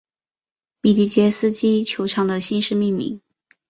[0.81, 3.21] 米底捷斯基球场的姓氏命名。